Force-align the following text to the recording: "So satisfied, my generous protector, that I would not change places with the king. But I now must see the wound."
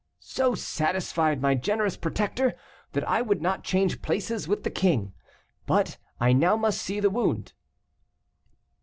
"So 0.17 0.55
satisfied, 0.55 1.43
my 1.43 1.53
generous 1.53 1.95
protector, 1.95 2.55
that 2.93 3.07
I 3.07 3.21
would 3.21 3.39
not 3.39 3.63
change 3.63 4.01
places 4.01 4.47
with 4.47 4.63
the 4.63 4.71
king. 4.71 5.13
But 5.67 5.99
I 6.19 6.33
now 6.33 6.55
must 6.57 6.81
see 6.81 6.99
the 6.99 7.11
wound." 7.11 7.53